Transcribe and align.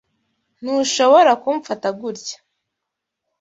Ntushobora 0.61 1.31
kumfata 1.41 1.87
gutya. 1.99 2.37